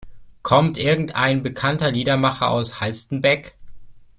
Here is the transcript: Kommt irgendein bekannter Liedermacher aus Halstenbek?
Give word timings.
Kommt 0.41 0.79
irgendein 0.79 1.43
bekannter 1.43 1.91
Liedermacher 1.91 2.49
aus 2.49 2.79
Halstenbek? 2.79 3.53